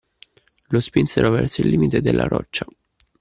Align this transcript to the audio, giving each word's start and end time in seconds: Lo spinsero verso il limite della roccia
Lo 0.69 0.79
spinsero 0.79 1.29
verso 1.29 1.61
il 1.61 1.67
limite 1.69 2.01
della 2.01 2.23
roccia 2.23 2.65